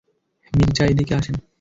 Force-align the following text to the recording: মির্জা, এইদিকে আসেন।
মির্জা, 0.53 0.83
এইদিকে 0.85 1.13
আসেন। 1.15 1.35